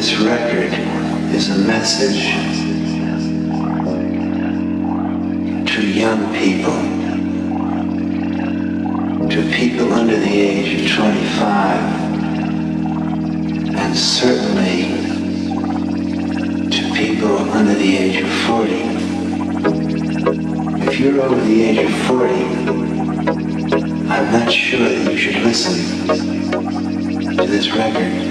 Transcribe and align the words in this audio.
This 0.00 0.16
record 0.20 0.72
is 1.34 1.50
a 1.50 1.58
message 1.58 2.32
to 5.70 5.86
young 5.86 6.32
people, 6.32 6.72
to 9.28 9.42
people 9.54 9.92
under 9.92 10.16
the 10.18 10.40
age 10.40 10.80
of 10.80 10.90
25, 10.90 11.82
and 13.76 13.94
certainly 13.94 14.96
to 16.70 16.82
people 16.94 17.36
under 17.50 17.74
the 17.74 17.96
age 17.98 18.22
of 18.22 18.30
40. 18.46 18.72
If 20.88 20.98
you're 20.98 21.20
over 21.20 21.40
the 21.42 21.62
age 21.62 21.84
of 21.84 21.92
40, 22.06 22.34
I'm 24.08 24.32
not 24.32 24.50
sure 24.50 24.78
that 24.78 25.12
you 25.12 25.18
should 25.18 25.42
listen 25.42 25.76
to 27.36 27.46
this 27.46 27.70
record. 27.72 28.29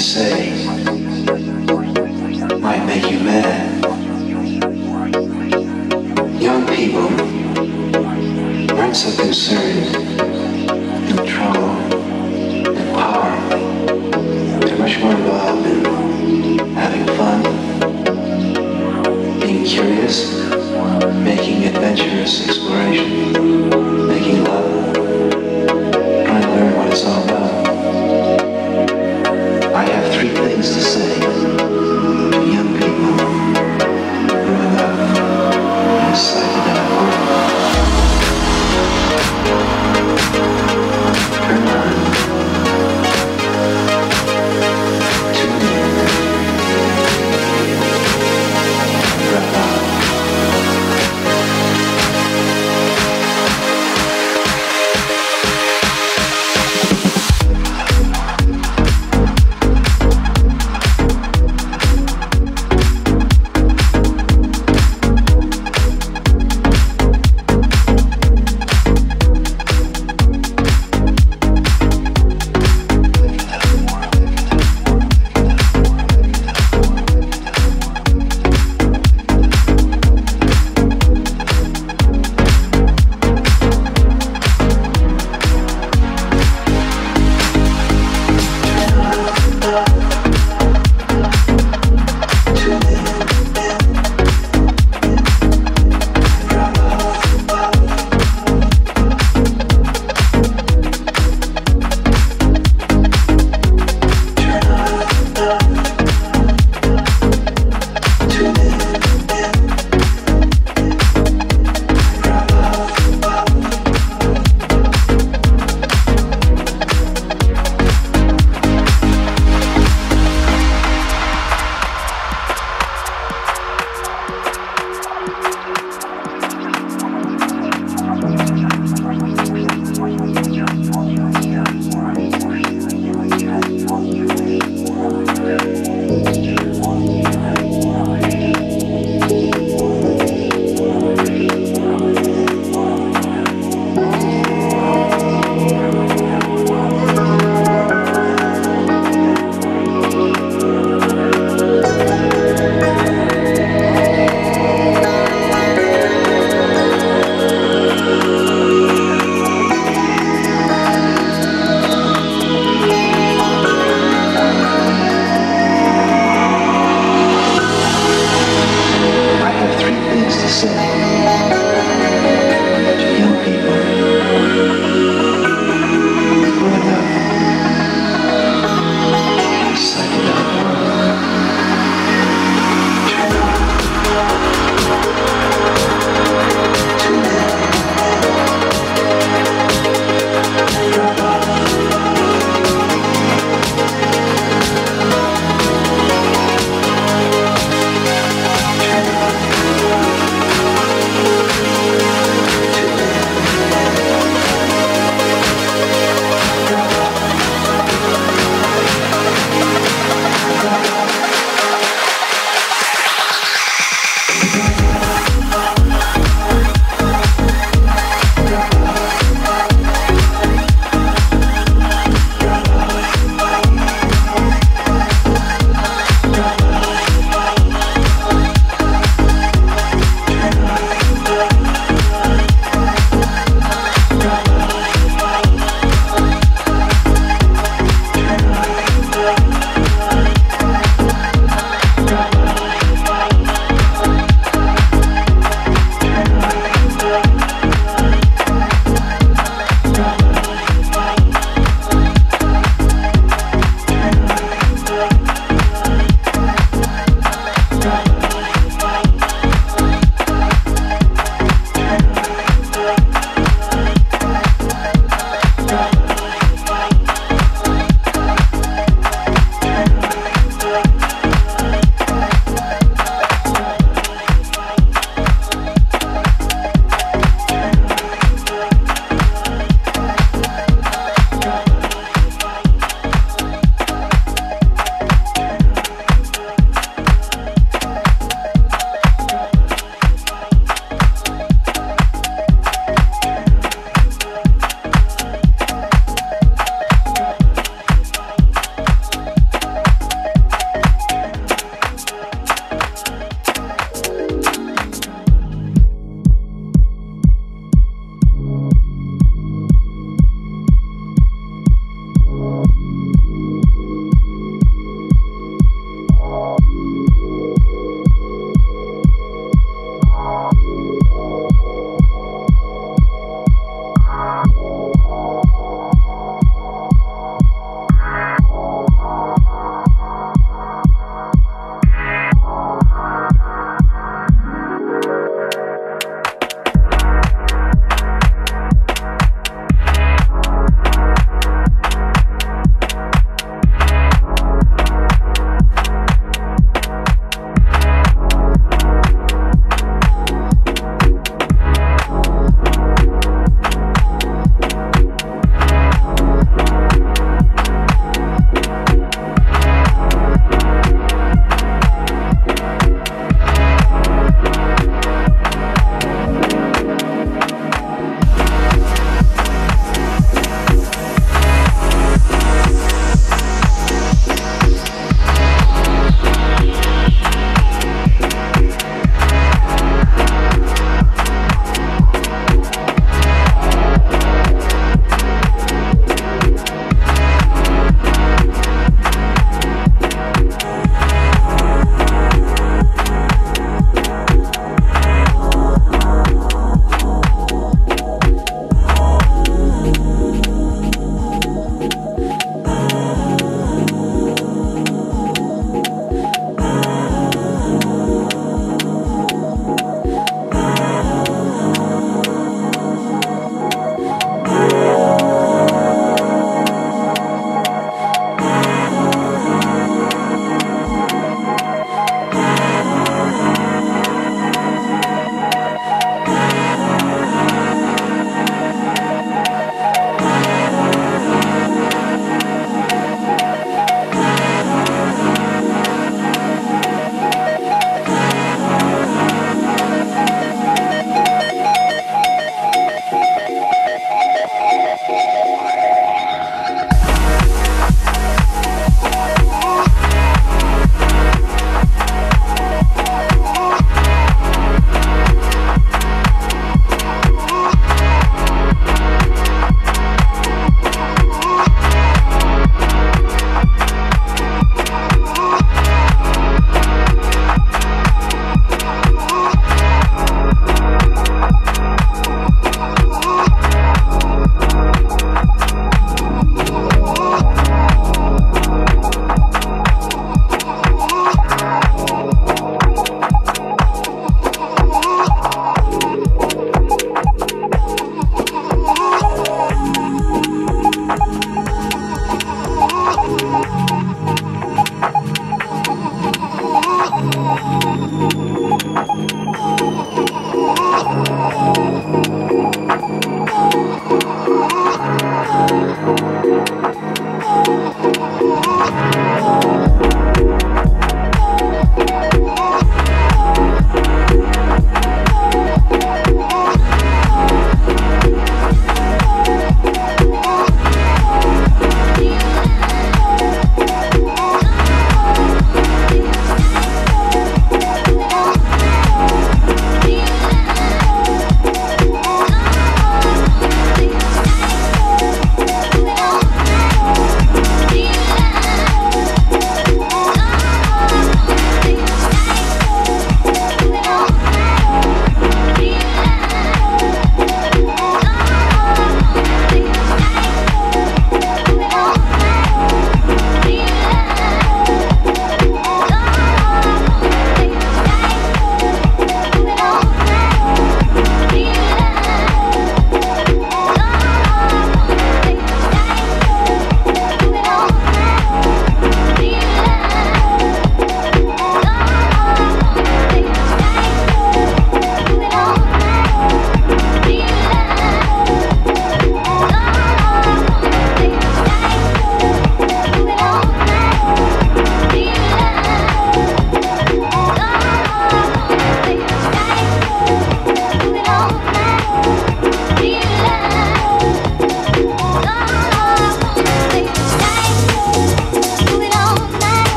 Say 0.00 0.66
might 2.58 2.84
make 2.86 3.10
you 3.10 3.20
mad. 3.20 3.84
Young 6.40 6.66
people 6.66 7.08
aren't 8.78 8.96
so 8.96 9.22
concerned 9.22 10.09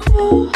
Should 0.00 0.47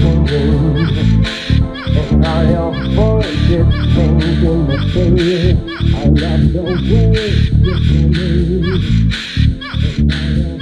following 0.00 1.24
And 1.96 2.26
I 2.26 2.44
am 2.44 2.74
forget 2.96 3.66
things 3.94 4.24
in 4.42 4.66
the 4.66 4.78
day 5.16 5.52
I 5.94 6.06
love 6.06 6.44
the 6.52 6.62
way 6.62 7.26
you're 7.62 7.82
me 8.08 8.24
And 9.98 10.12
I 10.12 10.55